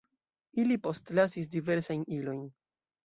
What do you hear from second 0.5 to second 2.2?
Ili postlasis diversajn